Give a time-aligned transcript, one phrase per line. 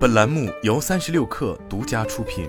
[0.00, 2.48] 本栏目由三十六氪独家出品。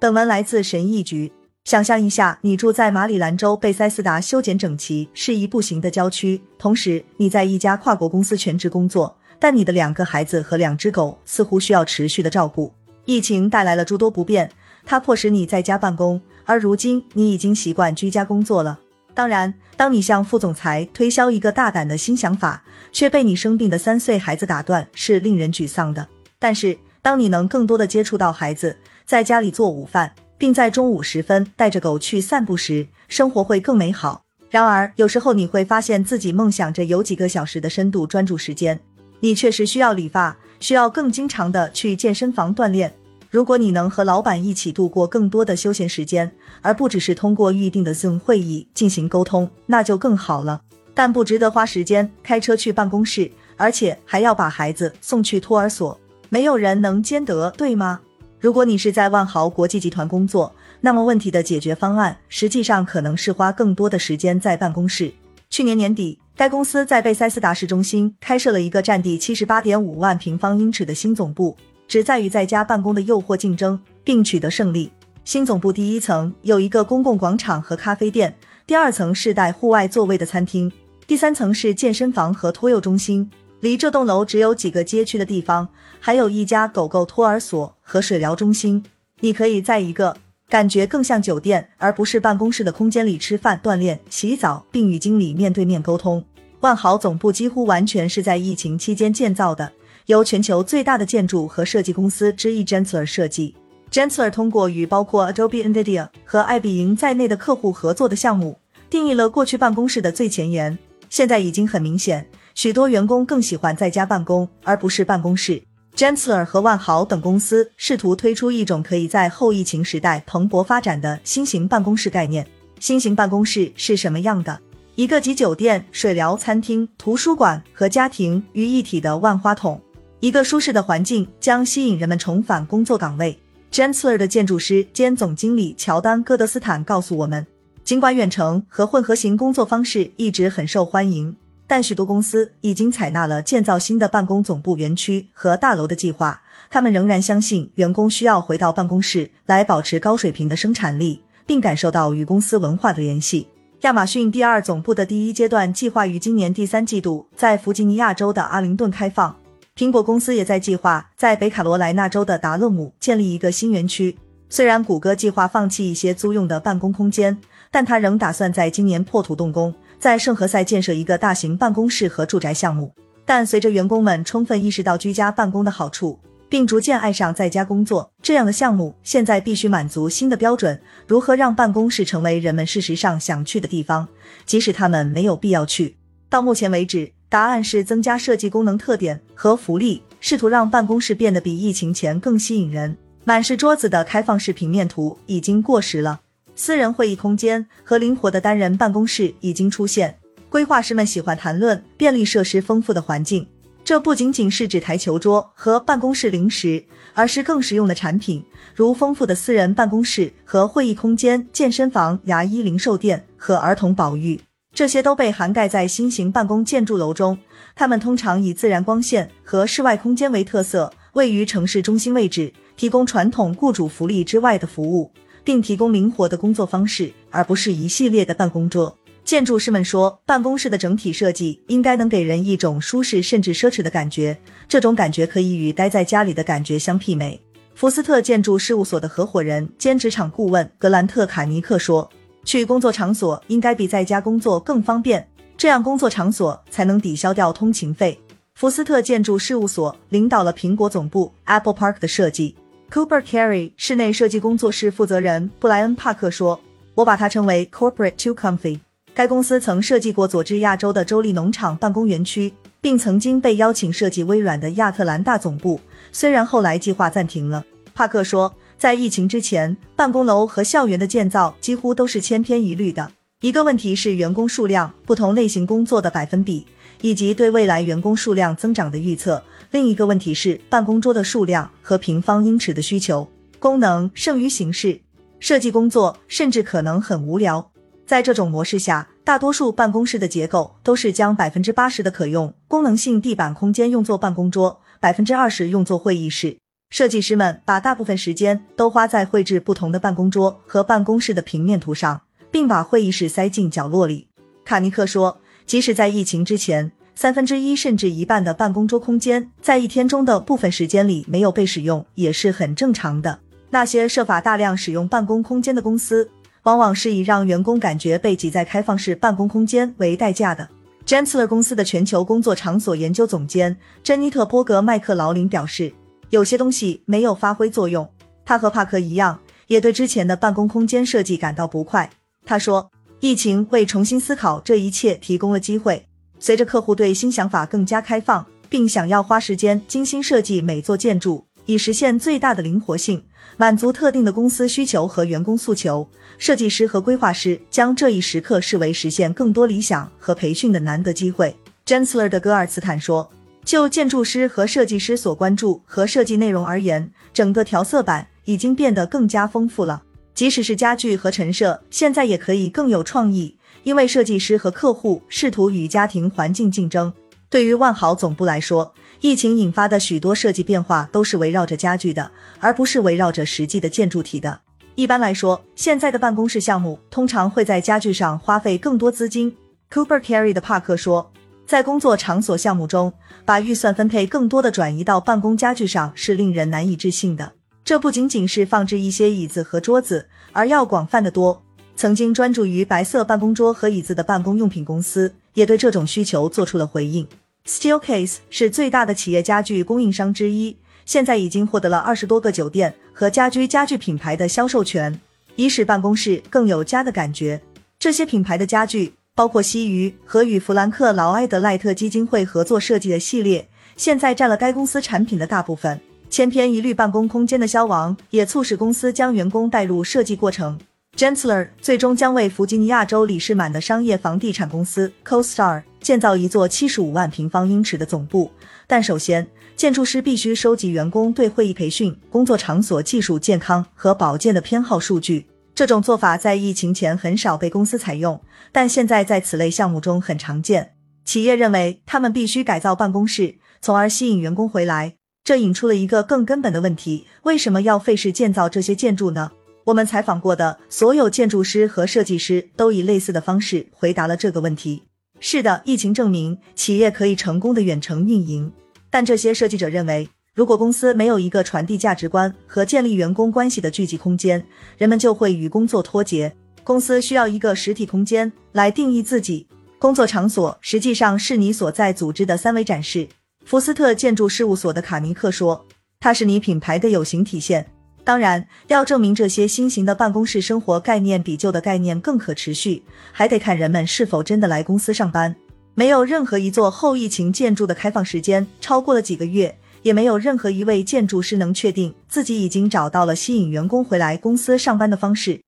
[0.00, 1.30] 本文来自神译局。
[1.64, 12.72] 想象一下，你住在马里兰州贝塞斯达修剪整齐、适宜步行的郊区，同时你在一家跨国公司全职工作，但你的两个孩子和两只狗似乎需要持续的照顾。
[13.04, 14.50] 疫情带来了诸多不便，
[14.86, 18.80] 它迫使你在家办公，而如今你已经习惯居家工作了。
[19.14, 26.08] 当然，当你向副总裁推销一个大胆的新想法，却被你生病的三岁孩子打断，是令人沮丧的。
[26.38, 28.76] 但是，当你能更多的接触到孩子，
[29.06, 30.12] 在家里做午饭。
[30.36, 34.24] 并在中午时分带着狗去散步时，生活会更美好。
[34.50, 38.78] 然而，有时候你会发现自己梦想着有几个小时的深度专注时间。
[39.20, 42.92] 你确实需要理发，需要更经常的去健身房锻炼。
[43.34, 46.30] 如果你能和老板一起度过更多的休闲时间，
[46.62, 50.60] 而不只是通过预定的 Zoom 会议进行沟通，那就更好了。
[50.94, 55.98] 但不值得花时间开车去办公室，而且还要把孩子送去托儿所。
[56.28, 57.98] 没有人能兼得，对吗？
[58.38, 65.12] 如果你是在万豪国际集团工作，那么问题的解决方案实际上可能是花更多的时间在办公室。
[65.50, 74.90] 去年年底，该公司在贝塞斯达市中心开设了一个占地七十八点五万平方英尺的新总部，旨在与在家办公的诱惑竞争，并取得胜利。
[75.24, 80.70] 新总部第一层有一个公共广场和咖啡店，第二层是带户外座位的餐厅，
[81.06, 83.30] 第三层是健身房和托幼中心。
[83.60, 85.66] 离这栋楼只有几个街区的地方，
[85.98, 88.84] 还有一家狗狗托儿所和水疗中心。
[89.20, 90.14] 你可以在一个
[90.50, 96.22] 感觉更像酒店而不是办公室的空间里吃饭、锻炼、洗澡，并与经理面对面沟通。
[96.60, 99.72] 万豪总部几乎完全是在疫情期间建造的，
[100.06, 103.54] 由全球最大的建筑和设计公司之一 Gensler 设计。
[103.90, 108.58] Gensler 通过与包括 Adobe、Nvidia 和艾比营在内的客户合作的项目，
[108.90, 110.76] 定义了过去办公室的最前沿。
[111.08, 112.26] 现在已经很明显。
[112.54, 115.62] 许多员工更喜欢在家办公，而不是办公室。
[115.96, 122.44] Gensler 和万豪等公司试图推出一种可以在后疫情时代蓬勃发展的新型办公室概念。
[122.80, 124.60] 新型办公室是什么样的？
[124.96, 129.80] 一个集酒店、水疗、餐厅、图书馆和家庭于一体的万花筒。
[130.24, 133.38] 一个舒适的环境将吸引人们重返工作岗位。
[133.70, 137.46] Gensler 的建筑师兼总经理乔丹·戈德斯坦告诉我们，
[137.84, 141.36] 尽管远程和混合型工作方式一直很受欢迎。
[141.66, 146.40] 但许多公司已经采纳了建造新的办公总部园区和大楼的计划。
[146.70, 153.46] 他们仍然相信员工需要回到办公室来保持高水平的生产力，并感受到与公司文化的联系。
[153.82, 159.36] 亚马逊第二总部的第一阶段计划于今年第三季度在弗吉尼亚州的阿灵顿开放。
[159.76, 164.16] 苹果公司也在计划在北卡罗来纳州的达勒姆建立一个新园区。
[164.48, 167.36] 虽然谷歌计划放弃一些租用的办公空间，
[167.72, 169.74] 但他仍打算在今年破土动工。
[169.98, 184.06] 在圣何塞建设一个大型办公室和住宅项目，但随着员工们充分意识到居家办公的好处，并逐渐爱上在家工作，这样的项目现在必须满足新的标准：如何让办公室成为人们事实上想去的地方，
[184.46, 185.96] 即使他们没有必要去。
[186.28, 192.96] 到目前为止，答案是增加设计功能特点和福利，试图让办公室变得比疫情前更吸引人。
[193.24, 196.20] 满是桌子的开放式平面图已经过时了。
[196.54, 200.16] 私人会议空间和灵活的单人办公室已经出现。
[200.48, 203.44] 规划师们喜欢谈论便利设施丰富的环境，
[203.82, 206.84] 这不仅仅是指台球桌和办公室零食，
[207.14, 208.44] 而是更实用的产品，
[208.76, 214.40] 如丰富的私人办公室和会议空间、健身房、牙医、零售店和儿童保育。
[214.74, 217.38] 这些都被涵盖在新型办公建筑楼中。
[217.76, 225.10] 它们通常以自然光线和室外空间为特色，位于城市中心位置，提供传统雇主福利之外的服务。
[225.44, 228.96] 并提供灵活的工作方式，而不是一系列的办公桌。
[229.24, 234.36] 建筑师们说，办公室的整体设计应该能给人一种舒适甚至奢侈的感觉，
[234.66, 237.38] 这种感觉可以与待在家里的感觉相媲美。
[237.74, 242.08] 福斯特建筑事务所的合伙人兼职场顾问格兰特·卡尼克说
[242.44, 248.18] ：“去工作场所应该比在家工作更方便，这样工作场所才能抵消掉通勤费。”
[248.54, 252.54] 福斯特建筑事务所领导了苹果总部 Apple Park 的设计。
[252.92, 256.60] Cooper Carry 室内设计工作室负责人布莱恩·帕克说
[256.94, 258.78] ：“我把它称为 Corporate to Comfy。”
[259.12, 265.80] 该公司曾设计过佐治亚州的州立农场办公园区，并曾经被邀请设计微软的亚特兰大总部，
[266.12, 267.64] 虽然后来计划暂停了。
[267.94, 268.54] 帕克说
[268.84, 273.10] ：“在疫情之前，办公楼和校园的建造几乎都是千篇一律的。
[273.40, 276.66] 一个问题是员工数量、不同类型工作的百分比，
[277.00, 279.42] 以及对未来员工数量增长的预测。”
[279.72, 283.26] 另一个问题是办公桌的数量和平方英尺的需求，
[283.58, 285.00] 功能胜于形式。
[285.40, 287.70] 设计工作甚至可能很无聊。
[288.04, 296.58] 在这种模式下，大多数办公室的结构都是将百分之八十的可用功能性地板空间用作办公桌，百分之二十用作会议室。
[296.94, 302.20] 设计师们把大部分时间都花在绘制不同的办公桌和办公室的平面图上，
[302.52, 304.28] 并把会议室塞进角落里。
[304.64, 313.40] 卡尼克说，即使在疫情之前，三分之一甚至一半的办公桌空间在一天中的部分时间里没有被使用，也是很正常的。
[313.70, 316.30] 那些设法大量使用办公空间的公司。
[316.62, 320.68] 往往是以让员工感觉被挤在开放式办公空间为代价的。
[321.04, 325.92] Gensler 公司的全球工作场所研究总监珍妮特·波格麦克劳林表示，
[326.34, 328.10] 有些东西没有发挥作用。
[328.44, 329.38] 他和帕克一样，
[329.68, 332.10] 也对之前的办公空间设计感到不快。
[332.44, 332.90] 他说，
[333.20, 336.04] 疫情为重新思考这一切提供了机会。
[336.40, 343.22] 随着客户对新想法更加开放，并想要花时间精心设计每座建筑，以实现最大的灵活性。
[343.56, 351.56] 满足特定的公司需求和员工诉求，设计师和规划师将这一时刻视为实现更多理想和培训的难得机会。
[351.86, 353.30] Jensler 的戈尔茨坦说
[353.64, 360.02] ：“就建筑师和设计师所关注和设计内容而言，整个调色板已经变得更加丰富了。
[360.34, 367.12] 即使是家具和陈设，现在也可以更有创意，因为设计师和客户试图与家庭环境竞争。
[367.48, 374.60] 对于万豪总部来说。”疫情引发的许多设计变化都是围绕着家具的，而不是围绕着实际的建筑体的。
[374.96, 379.56] 一般来说，现在的办公室项目通常会在家具上花费更多资金。
[379.90, 381.32] Cooper Carry 的帕克说，
[381.66, 383.12] 在工作场所项目中，
[383.44, 387.52] 把预算分配更多的转移到办公家具上是令人难以置信的。
[387.84, 391.62] 这不仅仅是放置一些椅子和桌子，而要广泛的多。
[391.96, 397.26] 曾经专注于白色办公桌和椅子的办公用品公司也对这种需求做出了回应。
[397.66, 400.76] Steelcase 是最大的企业家具供应商之一，
[401.06, 405.20] 现在已经获得了二十多个酒店和家居家具品牌的销售权，
[405.56, 407.62] 以使办公室更有家的感觉。
[407.98, 416.00] 这些品牌的家具包括西鱼和与弗兰克劳埃德赖特基金会合作设计的系列，现在占了该公司产品的大部分。
[416.30, 420.78] 千篇一律办公空间的消亡也促使公司将员工带入设计过程。
[421.16, 428.50] Gensler 最终将为弗吉尼亚州里士满的商业房地产公司 CoStar 建造一座七十五万平方英尺的总部，
[428.86, 429.44] 但首先，
[429.76, 435.46] 建筑师必须收集员工对会议培训、工作场所技术、健康和保健的偏好数据。
[435.74, 438.40] 这种做法在疫情前很少被公司采用，
[438.70, 440.94] 但现在在此类项目中很常见。
[441.24, 445.14] 企业认为他们必须改造办公室，从而吸引员工回来。
[445.42, 449.50] 这引出了一个更根本的问题：为什么要费事建造这些建筑呢？
[449.84, 455.02] 我们采访过的所有建筑师和设计师都以类似的方式回答了这个问题。
[455.40, 458.72] 是的，疫情证明企业可以成功的远程运营，
[459.10, 464.64] 但这些设计者认为，如果公司没有一个传递价值观和建立员工关系的聚集空间，
[464.96, 466.54] 人们就会与工作脱节。
[466.84, 469.66] 公司需要一个实体空间来定义自己。
[469.98, 473.26] 工作场所实际上是你所在组织的三维展示。
[473.64, 475.84] 福斯特建筑事务所的卡尼克说
[476.20, 477.84] ：“它是你品牌的有形体现。”
[478.22, 483.02] 当然，要证明这些新型的办公室生活概念比旧的概念更可持续，
[483.32, 485.56] 还得看人们是否真的来公司上班。
[485.96, 495.64] 没有任何一座后疫情建筑的开放时间超过了几个月，也没有任何一位建筑师能确定自己已经找到了吸引员工回来公司上班的方式。